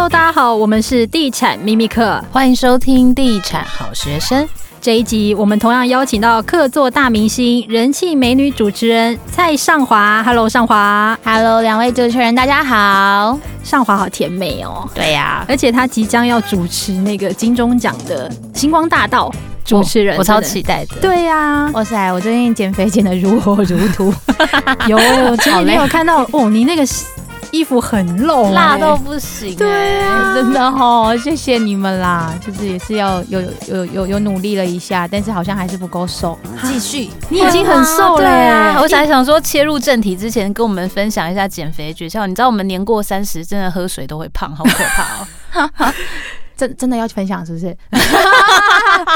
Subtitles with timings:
[0.00, 4.48] Hello，大家好，我们是地产秘密客，欢迎收听地产好学生。
[4.80, 10.22] 这一集我们同样邀请到客座大明星、人气美女主持人蔡尚华。
[10.22, 11.18] Hello，尚华。
[11.22, 13.38] Hello，两位主持人，大家好。
[13.62, 14.88] 尚华好甜美哦。
[14.94, 19.30] 对呀、啊，而且她即将要主持那个金钟奖的星光大道
[19.66, 20.96] 主持人，我，我超期待的。
[21.02, 24.10] 对呀、啊，哇塞，我最近减肥减得如火如荼。
[24.88, 24.98] 有，
[25.36, 26.86] 今天没有看到哦，你那个。
[27.52, 42.26] 衣服很露， 欸，辣到不行，欸，对啊，真的哦，谢谢你们啦，就是也是要有有有有努力了一下，但是好像还是不够瘦，继续，你已经很瘦了，欸啊，我想想说，切入正题之前，跟我们分享一下减肥诀窍。
[42.26, 45.02] 你知道我们年过三十，真的喝水都会胖，好可怕
[45.86, 45.92] 哦。
[46.56, 47.74] 真真的要去分享是不是？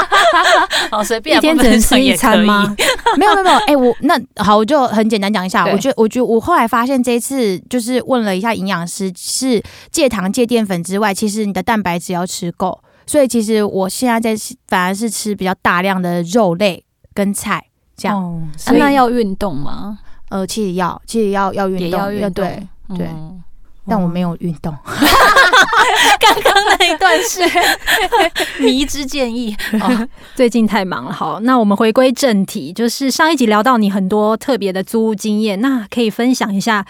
[0.91, 2.75] 好随便，一天只能吃一餐吗？
[3.17, 5.65] 没有没有没有，哎、欸，我那好，我就很简单讲一下。
[5.65, 12.79] 我觉得我觉得我后来发现，这一次就是问了一下营养师，是戒糖戒淀粉之外，其实你的蛋白质要吃够。
[13.07, 14.35] 所以其实我现在在
[14.67, 17.63] 反而是吃比较大量的肉类跟菜
[17.95, 18.17] 这样。
[18.17, 19.99] 哦、啊、那要运动吗？
[20.29, 23.07] 呃，其实要，其实要要运动，要运动，对对。
[23.07, 23.43] 嗯
[23.87, 24.75] 但我没有运动，
[26.19, 27.41] 刚刚那一段是
[28.63, 29.55] 迷之建议。
[29.79, 31.13] 哦，最近太忙了。
[31.13, 36.85] 好，那我们回归正题，就是上一集聊到你很多特别的租屋经验，那可以分享一下，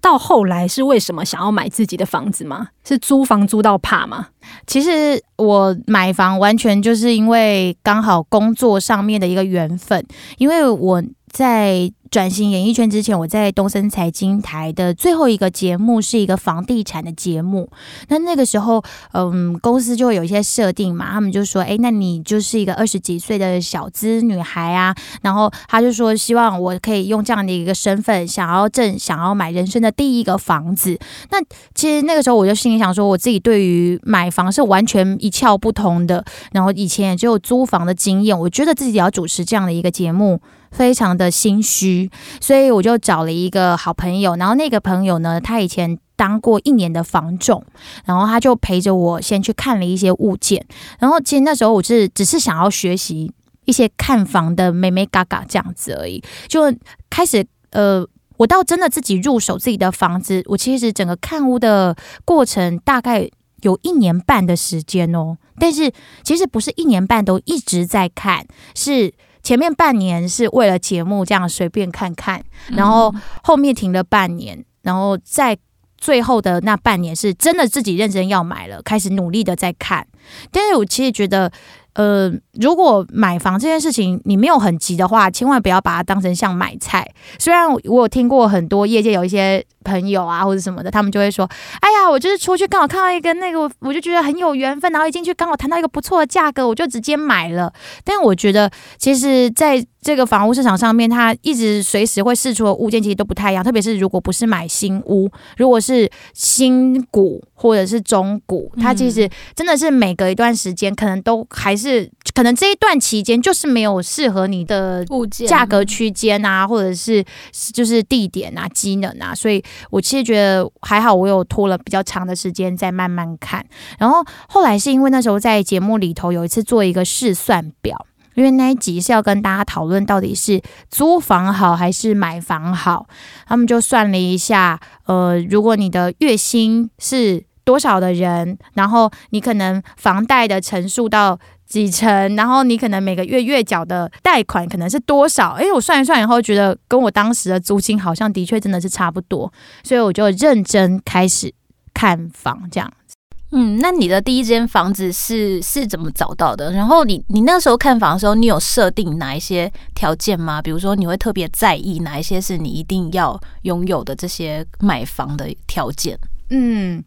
[0.00, 2.68] 到后来是为什么想要买自己的房子吗？
[2.86, 4.28] 是租房租到怕吗？
[4.66, 10.04] 其实我买房完全就是因为刚好工作上面的一个缘分，
[10.36, 11.90] 因为我在。
[12.14, 17.68] 转型演艺圈之前，我在东森财经台的最后一个节目是一个房地产的节目。
[18.06, 18.80] 那那个时候，
[19.14, 30.96] 嗯，公司就会有一些设定嘛，他们就说：“哎，那你就是一个二十几岁的小资女孩啊。”然后他就说：“希望我可以用这样的一个身份，想要挣，想要买人生的第一个房子。”
[31.32, 31.42] 那
[31.74, 36.24] 其实那个时候我就心里想说，我自己对于买房是完全一窍不通的。
[36.52, 40.40] 然后以前也只有租房的经验，我觉得自己要主持这样的一个节目。
[40.74, 47.64] 非常的心虚，所以我就找了一个好朋友，然后那个朋友呢，他以前当过一年的房总，
[48.04, 50.66] 然后他就陪着我先去看了一些物件，
[50.98, 53.32] 然后其实那时候我是只是想要学习
[53.64, 56.74] 一些看房的眉眉嘎嘎这样子而已，就
[57.08, 58.04] 开始呃，
[58.36, 63.30] 我到真的自己入手自己的房子，我其实整个看屋的过程大概
[63.62, 65.92] 有一年半的时间哦，但是
[66.24, 69.14] 其实不是一年半都一直在看，是。
[69.44, 75.56] 前面半年是为了节目这样随便看看，然后后面停了半年，然后在
[75.96, 80.04] 最后的那半年是真的自己认真要买了，开始努力的在看。
[80.50, 81.52] 但是我其实觉得，
[81.92, 87.06] 呃，如果买房这件事情你没有很急的话，千万不要把它当成像买菜。
[87.38, 89.64] 虽然我有听过很多业界有一些。
[89.84, 91.48] 朋友啊，或者什么的，他们就会说
[91.80, 97.72] ：“哎呀，我就是出去刚好看到一个那个，我就觉得很有缘分，然后一进去刚好谈到一个不错的价格，我就直接买了。”
[98.02, 117.24] 但我觉得，其实在这个房屋市场上面，它一直随时会释出的物件其实都不太一样，特别是如果不是买新屋，如果是新古或者是中古，它其实真的是每隔一段时间，可能都还是可能这一段期间就是没有适合你的物件价格区间啊，或者是
[117.72, 119.62] 就是地点啊、机能啊，所以。
[119.90, 123.64] 我其实觉得还好，我有拖了比较长的时间再慢慢看。
[123.98, 133.06] 然后后来是因为那时候在节目里头有一次做一个试算表，因为那一集是要跟大家讨论到底是租房好还是买房好。
[133.46, 141.38] 他们就算了一下，呃，如果你的月薪是多少的人，然后你可能房贷的成数到。
[141.66, 145.52] 几成，然后你可能每个月月缴的贷款可能是多少？
[145.52, 149.52] 哎，我算一算以后，觉得跟我当时的租金好像的确真的是差不多，
[149.82, 151.52] 所以我就认真开始
[151.92, 153.16] 看房这样子。
[153.50, 156.72] 嗯，那你的第一间房子是是怎么找到的？
[156.72, 160.60] 然后你你那时候看房的时候，你有设定哪一些条件吗？
[160.60, 166.18] 比如说你会特别在意哪一些是你一定要拥有的这些买房的条件？
[166.50, 167.02] 嗯，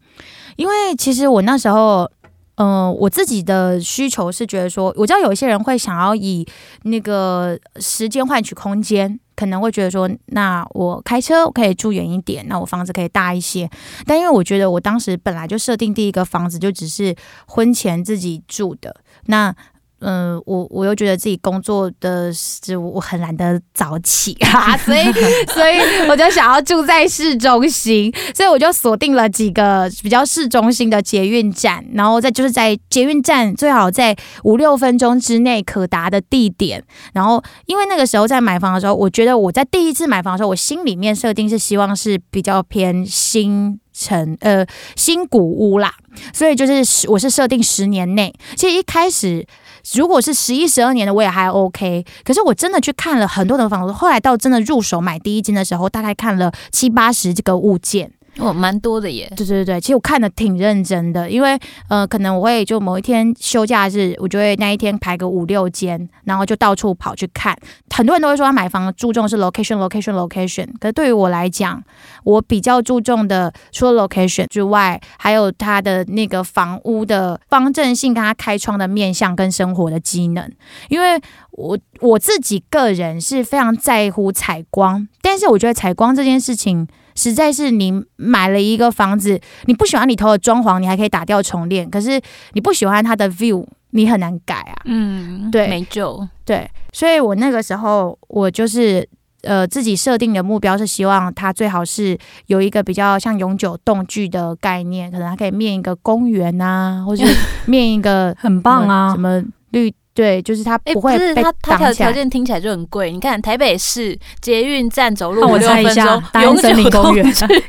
[0.56, 2.10] 因为其实我那时候。
[2.58, 6.46] 嗯、我自己的需求是觉得说，我知道有一些人会想要以
[6.82, 13.70] 那个时间换取空间，可能会觉得说，那我开车可以住远一点，那我房子可以大一些。
[14.04, 17.14] 但因为我觉得我当时本来就设定第一个房子就只是
[17.46, 18.96] 婚前自己住的，
[19.26, 19.54] 那。
[20.00, 25.02] 嗯，我我又觉得自己工作的是我很懒得早起啊，所以
[25.52, 36.82] 所以我就想要住在市中心，所以我就锁定了几个比较市中心的捷运站，然后再就是在捷运站最好在五六分钟之内可达的地点。
[37.12, 43.80] 然后因为那个时候在买房的时候，我觉得我在第一次买房的时候，我心里面设定是希望是比较偏新。
[44.00, 44.64] 成呃
[44.94, 45.92] 新古屋啦，
[46.32, 48.32] 所以就是我是设定十年内。
[48.54, 49.44] 其实一开始
[49.94, 58.12] 如果是十一十二年的我也还 OK，可是我真的去看了很多的房子，后来到真的入手买第一间的时候，大概看了七八十这个物件。
[58.36, 59.32] 哦，蛮多的耶。
[59.36, 61.58] 对对对，其实我看的挺认真的，因为
[61.88, 67.56] 呃，可能我会就某一天休假日，我就会那一天排个五六间，然后就到处跑去看。
[67.90, 70.68] 很多人都会说他买房注重是 location，location，location。
[70.78, 71.82] 可是对于我来讲，
[72.22, 80.48] 我比较注重的除了 location 之外，还有它的那个房屋的方正性，跟它开窗的面向跟生活的机能。
[80.88, 81.20] 因为
[81.50, 86.86] 我我自己个人是非常在乎采光，但是我觉得采光这件事情。
[87.18, 91.90] 实在是你买了一个房子，你不喜欢里头的装潢，你还可以打掉重练。
[91.90, 92.20] 可是
[92.52, 94.76] 你不喜欢它的 view，你很难改啊。
[94.84, 96.26] 嗯，对，没救。
[96.44, 99.06] 对，所以我那个时候我就是
[99.42, 102.16] 呃自己设定的目标是希望它最好是
[102.46, 107.24] 有一个比较像永久动距的概念，可能它可以面一个公园啊，或是
[107.66, 109.42] 面一个很棒啊什么
[109.72, 109.92] 绿。
[110.18, 111.50] 对，就是它不会被挡起来。
[111.52, 113.12] 欸、它条条件听起来就很贵。
[113.12, 117.24] 你看台北市捷运站走路五六分钟，永久 公园，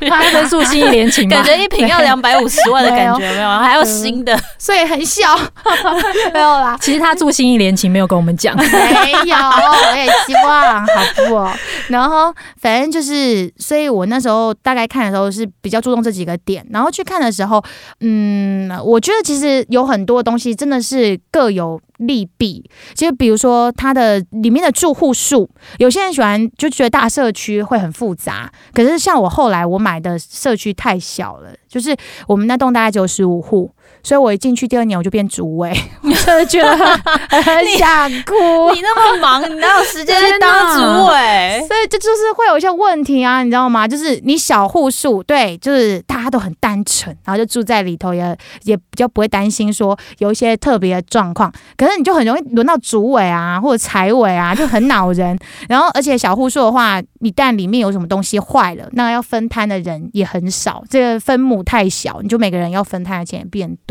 [0.08, 3.48] 它分数信义联勤，感觉一瓶要两百五十万的感觉，没有？
[3.48, 5.32] 还有新的， 所以很小，
[6.34, 6.76] 没有啦。
[6.80, 9.36] 其实他住信义联勤没有跟我们讲，没有。
[9.36, 11.52] 我也希望，好不哦？
[11.88, 17.62] 然后反正就是，所以我那时候大概看的时候是比较注重这几个点，然后去看的时候，
[18.00, 21.80] 嗯，我觉得其实有很多东西真的是各有。
[22.00, 25.48] 利弊，其实比如说它的里面的住户数，
[25.78, 33.70] 有些人喜欢就觉得大社区会很复杂，可是像我后来我买的社区太小了，就是我们那栋大概九十五户。
[34.02, 38.34] 所以我一进去第二年我就变主委， 我真的觉得很想哭。
[38.74, 41.64] 你那么忙，你哪有时间去当主委？
[41.66, 43.86] 所以这就是会有一些问题啊，你知道吗？
[43.86, 48.36] 就是你小户数，对，就是大家都很单纯，然后就住在里头也，也
[48.70, 51.52] 也比较不会担心说有一些特别的状况。
[51.76, 55.38] 可是你就很容易轮到主委啊，或者财委啊，就很恼人。
[55.68, 63.89] 然后而且小户数的话，一旦里面有什么东西坏了，那要分摊的人也很少，这个分母太小，你就每个人要分摊的钱也变多，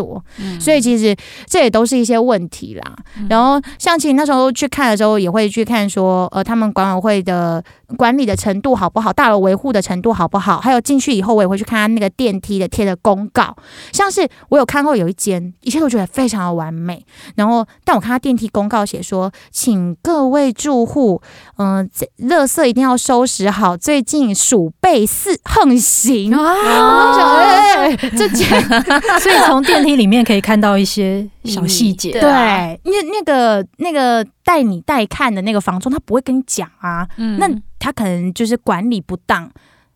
[0.60, 1.16] 所以其实
[1.48, 2.96] 这也都是一些问题啦。
[3.30, 7.64] 然后像其实那时候去看的时候，也会去看说，呃，他们管委会的
[7.98, 13.56] 管理的程度好不好，大楼维护的程度好不好，还有进去以后，我也会去看他那个电梯的贴的公告。
[13.92, 17.06] 像是我有看过有一间，一切都觉得非常的完美。
[17.36, 21.22] 然后，但我看他电梯公告写说，请各位住户，
[21.58, 23.76] 嗯、呃，垃圾一定要收拾好。
[23.76, 27.88] 最近鼠辈四横行啊，
[28.18, 28.48] 这间，
[29.20, 32.12] 所以从电梯里面可以看到一些小细节。
[32.12, 37.08] 对，那那个那个带你带看的那个房东，他不会跟你讲啊。
[37.18, 39.50] 嗯，那他可能就是管理不当，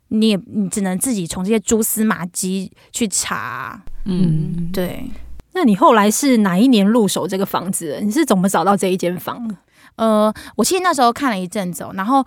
[0.09, 3.81] 你也你只能自己从这些蛛丝马迹去查。
[4.05, 5.09] 嗯，对。
[5.53, 7.99] 那你后来是哪一年入手这个房子？
[8.01, 9.55] 你是怎么找到这一间房？
[9.95, 12.25] 呃，我其实那时候看了一阵子，然后。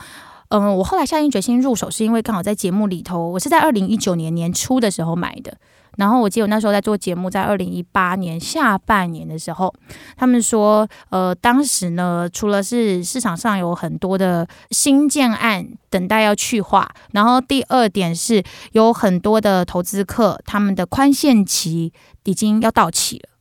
[0.49, 5.59] 嗯，我后来下定决心入手，是因为刚好在节目里头，我是在二零一九年年初的时候买的。
[5.97, 9.73] 然后我记得我那时候在做节目，在二零一八年下半年的时候，
[10.17, 21.93] 他们说，呃，当时呢，除了是市场上有很多的新建案等待要去化，然后第二点是有很多的投资客，他们的宽限期
[22.25, 23.36] 已经要到期了。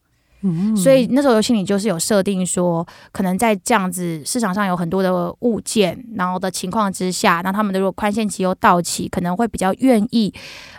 [0.75, 10.33] 所以那时候有心里就是有设定说，可能在这样子市场上有很多的物件，然后的情况之下，那他们的如果宽限期又到期，可能会比较愿意，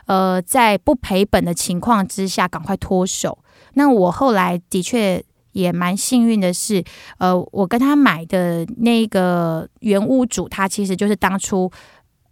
[0.07, 3.39] 呃，在不赔本的情况之下赶快脱手。
[3.75, 6.85] 那我后来的确也蛮幸运的是，
[7.19, 11.71] 呃，我跟他买的那个原屋主，他其实就是当初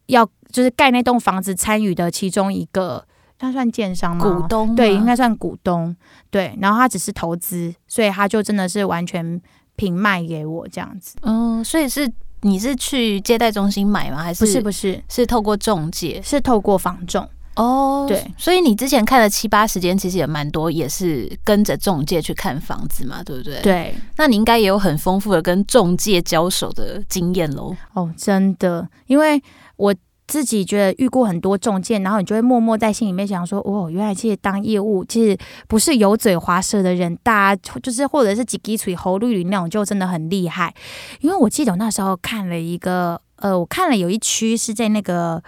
[0.07, 3.05] 要就是盖那栋房子参与的其中一个。
[3.45, 4.25] 他算建商吗？
[4.25, 5.95] 股东对，应该算股东
[6.31, 6.57] 对。
[6.61, 9.41] 然后他只是投资，所以他就真的是完全
[9.77, 11.17] 平卖给我这样子。
[11.23, 12.11] 嗯，所以是
[12.41, 14.23] 你是去接待中心买吗？
[14.23, 14.61] 还是不是？
[14.63, 18.07] 不是，是透过中介，是透过房仲哦。
[18.09, 23.61] 对，所以你之前看了七八十间，其实也蛮多，也是跟着中介去看房子嘛，对不对？
[23.63, 23.95] 对。
[24.17, 27.77] 那你应该也有很丰富的跟中介交手的经验喽。
[27.93, 29.43] 哦，真的，因为
[29.77, 29.95] 我。
[30.27, 35.37] 自己觉得遇过很多中介，然后你就会默默在心里面想说：“哦，原来其实当业务其实
[35.69, 40.75] 不是油嘴滑舌的人，大家就是或者是几滴水喉绿绿那种，就真的很厉害。”
[41.21, 45.43] 因为我记得我那时候看了一个，呃，我看了有一区是在那个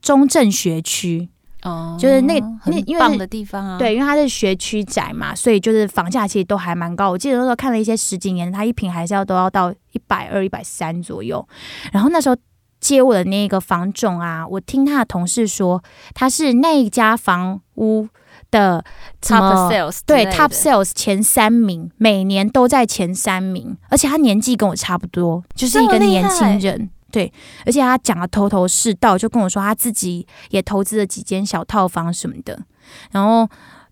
[0.00, 1.28] 中正学区，
[1.62, 7.10] 哦，就是那那因为棒的地方啊，对，因为它是学区宅嘛，所以就是房价其实都还蛮高。
[7.10, 11.44] 我记得那时候看了一些十几年，它一平还是要都要到一百二、一百三左右。
[11.92, 12.36] 然后那时候。
[12.80, 15.82] 接我的那个房总啊，我听他的同事说，
[16.14, 18.08] 他是那一家房屋
[18.50, 18.82] 的
[19.20, 26.90] top sales，对 top sales 前三名，每年都在前三名，而且他年纪跟我差不多，就是一个年轻人。
[27.12, 27.32] 对，
[27.66, 32.58] 而且他讲的头头是道，就跟我说他自己也投资了几间小套房什么的。
[33.10, 33.48] 然后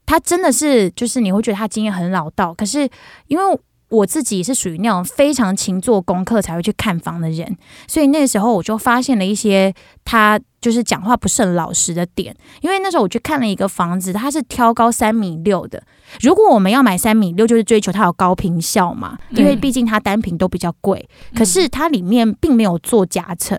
[0.07, 2.89] 他真的是，就是你会觉得他经验很老道，可是
[3.27, 3.61] 因为。
[3.89, 9.73] 我自己是属于那种非常勤做功课才会去看房的人，所以那时候我就发现了一些
[10.05, 12.37] 他就是讲话不是很老实的点。
[12.61, 15.83] 因为那时候我去看了一个房子，它是挑高三米六的。
[16.21, 21.09] 如果我们要买三米六，就是追求它有高坪效嘛，因为毕竟它单品都比较贵。
[21.35, 23.59] 可是它里面并没有做夹层。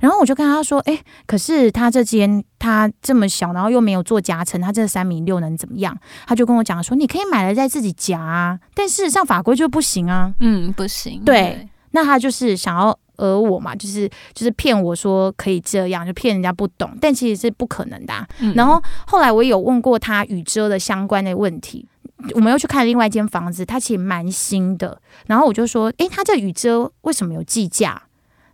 [0.00, 5.96] 然后我就跟他说：“哎，可是他这间他这么小，然后又没有做夹层，他这三米六能怎么样？”
[6.26, 11.22] 他就跟我讲说：“你可以买了再自己夹啊，但事实上法规就不行啊。”嗯，不行。
[11.24, 18.26] 对，对那他就是想要讹我嘛，就是就是骗我说可以这样，就骗人家不懂，但其实是不可能的啊。
[18.40, 18.54] 嗯。
[18.54, 21.86] 然后后来我有问过他雨遮的相关的问题，
[22.34, 25.00] 我们又去看另外一间房子，它其实蛮新的。
[25.26, 28.02] 然后我就说：“哎，他这雨遮为什么有计价？”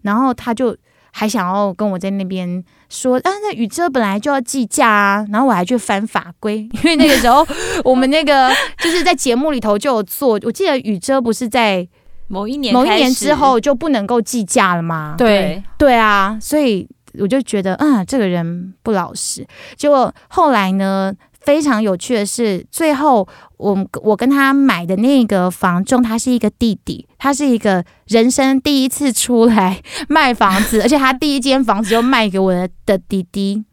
[0.03, 0.77] 然后他就。
[1.19, 7.45] 还想要跟我在那边说啊，那雨遮本来就要计价啊，然后我还去翻法规， 因为那个时候
[7.83, 11.85] 我们那个就是在节目里头就有做，我记得雨遮不是在
[12.29, 15.17] 某一年某一年之后就不能够计价了吗？
[15.19, 19.45] 对对啊，所以我就觉得啊，这个人不老实。
[19.77, 21.13] 结果后来呢？
[21.49, 23.27] 非常有趣的是，最后
[23.57, 33.65] 我我跟他买的那个房仲，他是一个弟弟，他是一个人生第一次出来 卖房子，而且他第一间房子就卖给我的的弟弟。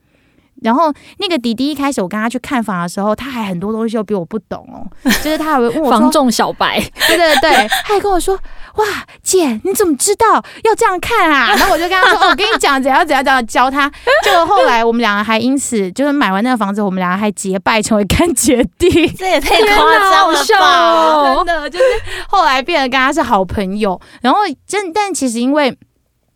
[0.61, 4.87] 然后那个弟弟一开始我跟他去看房的时候，他还很多东西都比我不懂哦，
[5.23, 8.35] 就是他还会问我房仲小白，对对对，他还跟我说
[8.75, 8.85] ：“哇，
[9.21, 13.91] 姐你怎么知道要这样看啊？” 然后我就跟他说：“哦，我跟你讲怎样怎样怎样教他。”
[14.23, 21.43] 就后来我们两个还因此就是买完那个房子，我们两个还结拜成为干姐弟，这也太夸张了吧！
[21.45, 21.85] 真的就是
[22.29, 23.99] 后来变得跟他是好朋友。
[24.21, 25.77] 然后真但其实因为。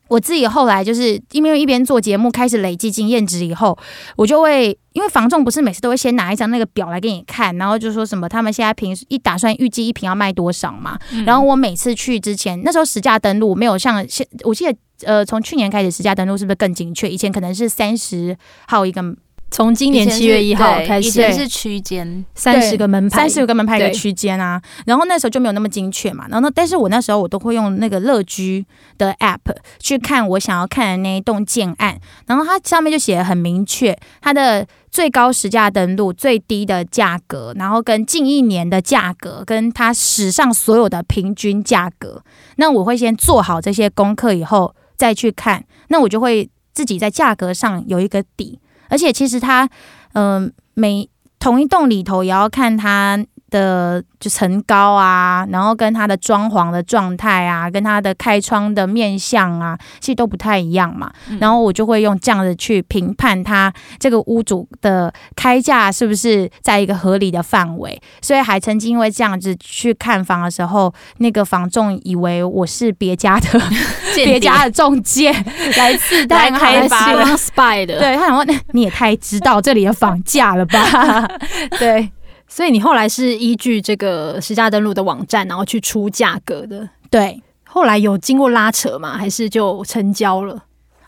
[0.10, 3.78] 我自己后来就是因为一边做节目开始累积经验值以后，
[4.18, 11.00] 我就会因为房仲不是每次都会先拿一张那个表来给你看，然后就说什么他们现在平时一打算预计一瓶要卖多少嘛。
[11.14, 14.76] 嗯、然后我每次去之前，那时候实价登录没有像现，我记得
[15.06, 17.08] 呃从去年开始实价登录是不是更精确？
[17.08, 18.36] 以前可能是三十
[18.68, 19.16] 号一个。
[19.52, 24.62] 从今年七月一号开始，以前是区间三十个门牌，三十个门牌的区间啊。
[24.86, 26.28] 然后那时候就没有那么精确嘛。
[26.30, 28.66] 然后，但是我那时候我都会用那个乐居
[28.98, 29.40] 的 app
[29.80, 32.00] 去看我想要看的那一栋建案。
[32.28, 42.22] 然后它上面就写的很明确，它的最高实价登录、最低的价格，然后跟近一年的价格，跟它史上所有的平均价格。
[42.58, 48.60] 那我会先做好这些功课以后再去看，那我就会自己在价格上有一个底。
[48.90, 49.70] 而且其实它，
[50.14, 61.12] 嗯、每同一栋里头也要看它的就层高啊，然后跟它的装潢的状态啊，跟它的开窗的面相啊，其实都不太一样嘛。
[61.30, 68.00] 嗯、然后我就会用这样子去评判它这个屋主的开价是不是在一个合理的范围。
[68.22, 73.48] 所以还曾经因为这样子去看房的时候，那个房仲以为我是别家的
[74.16, 75.32] 别家的中介
[75.78, 81.28] 来刺探开发的 spy 的，对他想问，你也太知道这里的房价了吧？
[81.80, 82.10] 对。
[82.52, 86.90] 所以你后来是依据这个实价登录的网站，然后去出价格的。
[87.12, 89.16] 对，后来有经过拉扯吗？
[89.16, 90.64] 还是就成交了？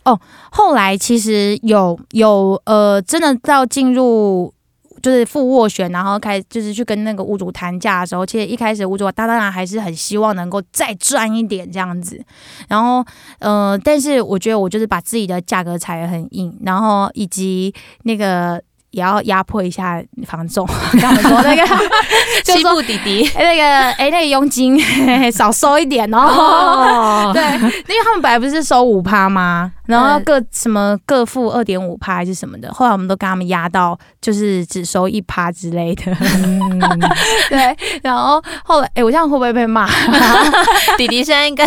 [0.06, 0.18] 哦，
[0.52, 4.54] 后来其实有有呃，真的到进入
[5.02, 12.24] 就是付斡旋，然后开始就是去跟那个屋主谈价的时候，其实一开始屋主他当然还是很希望能够再赚一点这样子。
[12.68, 13.04] 然后
[13.40, 18.62] 呃，但是我觉得我就是把自己的价格踩得很硬，然后以及那个。
[18.92, 21.64] 也要压迫一下房仲， 跟他们说那个
[22.46, 24.80] 欺负弟弟， 那个哎、欸，那个佣金
[25.32, 26.18] 少收一点哦。
[26.20, 29.72] 哦对，因为他们本来不是收五趴吗？
[30.00, 36.12] 然后各什么各付二点五趴还是什么的，后来我们都跟他们压到就是只收一趴之类的。
[36.22, 37.00] 嗯、
[37.50, 39.88] 对，然后后来哎、欸，我这样会不会被骂？
[40.98, 41.66] 弟弟现在应该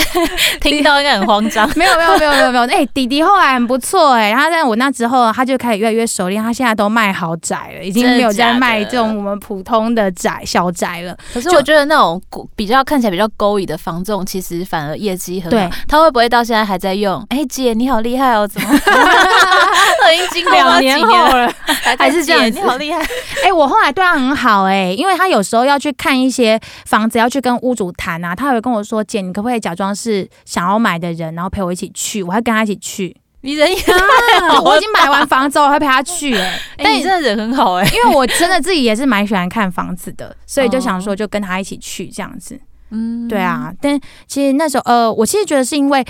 [0.60, 1.66] 听到应该很慌张。
[1.74, 7.14] 没有没有没有没有没有，哎、欸，弟弟后来很不错哎、欸，然后在我那之后，他就开始越来越熟练，他现在都卖。
[7.14, 11.16] 豪宅了，已经没有在卖这种我们普通的宅小宅了。
[11.32, 12.20] 可是我觉得那种
[12.56, 15.50] 比较看起来比较勾引的房仲，其实反而业绩很好。
[15.50, 17.24] 对，他会不会到现在还在用？
[17.28, 21.52] 哎、欸，姐你好厉害哦，怎么 都已经经过两年后了，
[21.98, 22.50] 还是这样？
[22.52, 23.00] 你好厉害！
[23.42, 32.22] 哎、欸，我后来对他很好哎、欸，因为他有时候要去看一些房子，要去跟屋主谈啊，他会跟我说：“姐，你可不可以假装是想要买的人，然后陪我一起去？
[32.22, 36.40] 我还跟他一起去。”你人也啊， 我已经买完房子，我还陪他去、欸。
[36.40, 42.58] 哎、欸，但你真的人很好哎、欸，因为我真的自己也是蛮喜欢看房子的，所以就想说就跟他一起去这样子。
[42.90, 43.70] 嗯，对啊。
[43.82, 46.02] 但其实那时候，呃，我其实觉得是因为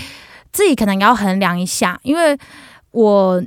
[0.55, 2.37] 自己可能要衡量一下，因为
[2.91, 3.43] 我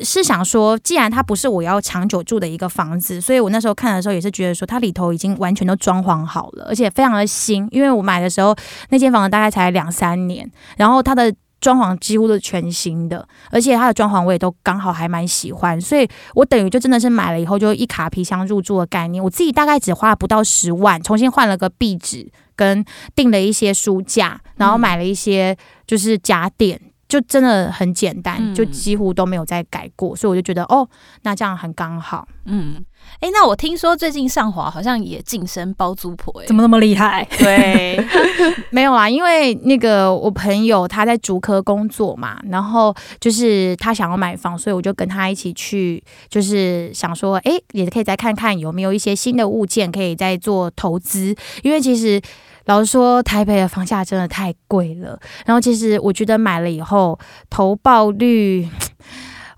[0.00, 7.66] 是想说，既然它不是我要长久住的一个房子，所以我那时候看的时候也是觉得说，它里头已经完全都装潢好了，而且非常的新。
[7.72, 8.54] 因为我买的时候
[8.90, 11.34] 那间房子大概才两三年，然后它的。
[11.62, 19.22] 装潢几乎都是全新的，而且它的装潢我也都刚好还蛮喜欢，所以我等于就真的是买了以后就一卡皮箱入住的概念。
[19.22, 22.28] 我自己大概只花了不到十万，重新换了个壁纸，
[22.62, 22.84] 跟
[23.16, 30.88] 订了一些书架，然后买了一些就是家电，就真的很简单，就几乎都没有再改过，所以我就觉得哦，
[31.22, 32.84] 那这样很刚好，嗯。
[33.14, 37.26] 哎、欸，那我听说最近上华好像也晋升包租婆，哎，怎么那么厉害？
[37.36, 38.00] 对，
[38.70, 52.22] 没有啊，因为那个我朋友他在竹科工作嘛，然后就是他想要买房，所以我就跟他一起去，就是想说，哎、欸，也可以再看看有没有一些新的物件可以再做投资，因为其实
[52.66, 57.18] 老实说，台北的房价真的太贵了，然后其实我觉得买了以后
[57.50, 58.68] 投报率。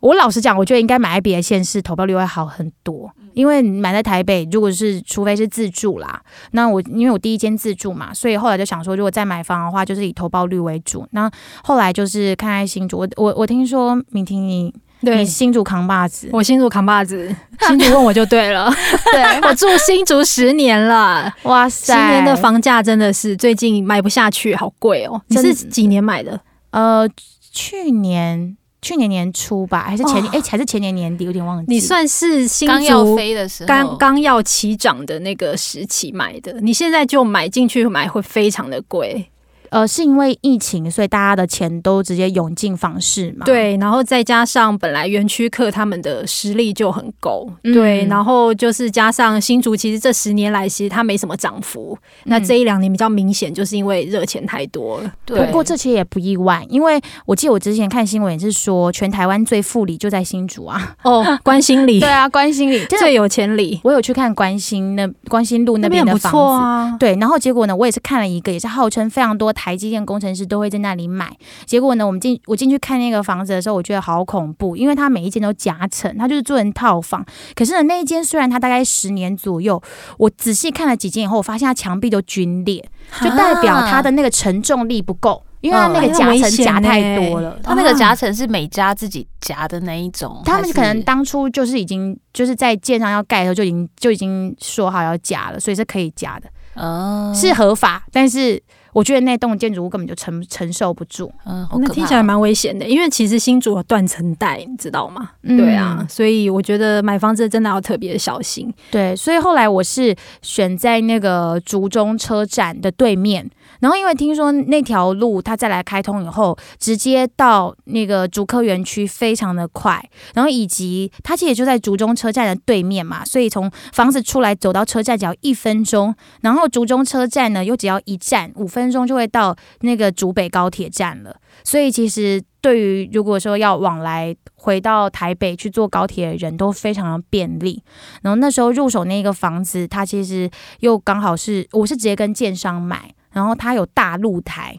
[0.01, 3.11] 我老实讲，我觉得应该买在别的县市，投报率会好很多。
[3.33, 6.21] 因为买在台北，如果是除非是自住啦，
[6.51, 11.09] 那我因为我第一间自住嘛，所以后来就想说，如果再买房的话，就是以投报率为主。
[11.13, 11.31] 那
[11.63, 17.35] 后来就是看看新竹，我我我听说敏婷你你新竹扛把子，我新竹扛把子，
[17.67, 18.73] 新竹问我就对了。
[19.13, 25.21] 对， 我住新竹十年了，哇塞，今年的房价真的是最近买不下去，好贵哦。
[25.29, 26.41] 你是几年买的？
[26.71, 27.09] 呃，
[27.53, 28.57] 去年。
[28.83, 30.27] 去年年初吧，还是前年？
[30.27, 31.65] 哎、哦欸，还是前年年底，有点忘记。
[31.73, 36.53] 你算是新竹刚要飞的时候，刚刚要起涨的那个时期买的。
[36.61, 39.27] 你现在就买进去买，会非常的贵。
[39.75, 43.45] 呃，是因为疫情，所以大家的钱都直接涌进房市嘛。
[43.45, 51.99] 对，然后再加上本来园区客他们的实力就很够，嗯、对，然后就是加上新竹，其实这十年来其实它没什么涨幅。
[52.23, 55.13] 嗯、那这一两年比较明显，就是因为热钱太多了。
[55.25, 60.95] 对，不过这其实也不意外，因为我记得我之前看新闻也是说，全台湾最富里就在新竹啊。
[61.03, 61.99] 哦， 关心里。
[61.99, 63.81] 对啊，关心里 最有钱里。
[63.83, 66.97] 我有去看关心那关心路那边的房子啊。
[67.01, 70.45] 对，然后结果呢，我也是看了一个，也是号称非常多台积电工程师。
[70.45, 77.25] 都会在那里买，结果呢，我们进我进去看那个房子的时候，我觉得好恐怖，因为它每一间都夹层，它就是做成套房。
[77.55, 79.83] 可是呢，那一间虽然它大概十年左右，
[80.19, 82.87] 我仔细看了几间以后，我发现它墙壁都龟裂，
[83.23, 87.59] 就代表它的那个承重力不够，因为它那个夹层夹太多了。
[87.63, 98.63] 它那个夹层是每家自己夹的那一种，他们可能当初就是已经就是在建商要盖的时候就已经就已经说好要夹了，所以是可以夹的，哦，是合法，但是。
[98.95, 105.33] 我觉得那栋建筑物根本就承承受不住，嗯，那听起来蛮危险的，因为其实新竹有断层带，你知道吗？
[105.43, 108.73] 嗯、对啊，所以我觉得买房子真的要特别小心。
[108.91, 113.51] 对，所以后来我是选在那个竹中车站的对面。
[113.81, 120.03] 然后，因为听说那条路它再来开通以后，直接到那个竹科园区非常的快。
[120.33, 126.15] 然后，以及它其实就在竹中车站的对面嘛，所以从房子出来走到车站只要一分钟。
[126.41, 131.37] 然后，竹中车站呢又只要一站五分钟就会到那个竹北高铁站了。
[131.63, 137.83] 所以，其实对于如果说要往来回到台北去坐高铁的人都非常的便利。
[138.23, 143.15] 然后那时候入手那个房子，它其实又刚好是我是直接跟建商买。
[143.33, 144.79] 然后它有大露台，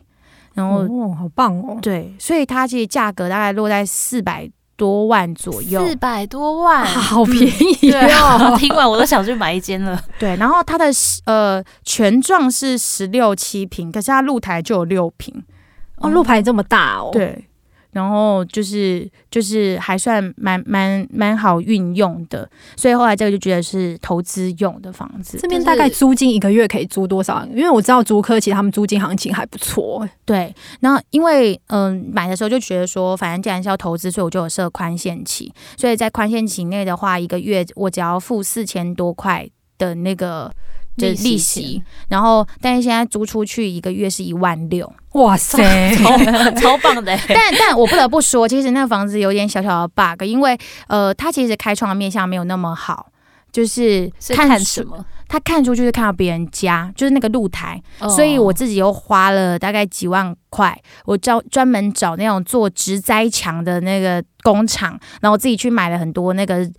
[0.53, 1.77] 然后哦，好棒哦！
[1.81, 7.99] 对，所以它其实价格大概落在四百多万左右，四百多万， 好便宜哦！
[7.99, 9.99] 嗯啊、 听完我都想去买一间了。
[10.19, 10.85] 对，然后它的
[11.25, 15.33] 呃全幢是十六七平，可是它露台就有六平
[15.97, 17.47] 哦，露台这么大哦，对。
[17.95, 25.37] 然后就是就是还算蛮蛮蛮好运用的，所以后来这个就觉得是投资用的房子。
[25.37, 27.45] 这边大概租金一个月可以租多少？
[27.53, 30.05] 因为我知道租客其实他们租金行情还不错。
[30.25, 35.53] 对，然后因为嗯买的时候就觉得说，反正既然是要投资，所以我就有设宽限期。
[35.77, 40.51] 所以在宽限期内的话，一个月我只要付四千多块的那个。
[40.97, 46.17] 就是利息，然后但是现在租出去一个月是一万六，哇塞，超
[46.55, 47.17] 超棒的！
[47.27, 53.07] 但但我不得不说，其实那个房子有点小小的 bug，因为呃，它其实开窗的面向没有那么好，
[53.51, 55.05] 就是看，看什么？
[55.27, 66.69] 他看出去是看到别人家，就是那个露台，哦、所以我自己又花了大概几万块，我专专门找那种做植栽墙的那个工厂，然后我自己去买了很多那个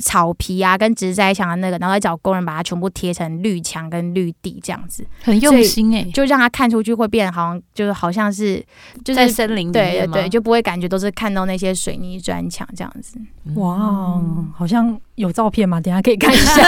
[0.00, 8.64] 草皮啊，跟植栽墙的那个，然后再找工人把它全部贴成绿墙跟绿地这样子，很用心哎、欸，就让它看出去会变好像就是好像是
[9.04, 13.18] 就是在森林里对对对，就不会感觉都是看到那些水泥砖墙这样子。
[13.56, 14.18] 哇，
[14.56, 15.78] 好像有照片吗？
[15.80, 16.62] 等下可以看一下，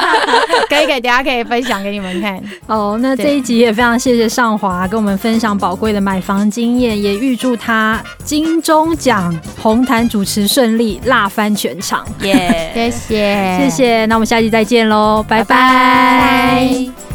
[0.68, 2.42] 可以给等下可以分享给你们看。
[2.66, 12.06] 哦，那这一集也非常谢谢尚华跟我们分享宝贵的买房经验，也预祝他金钟奖红毯主持顺利，辣翻全场。
[12.20, 14.06] 耶，谢谢，谢谢。
[14.06, 17.09] 那我们下期再见喽，拜拜。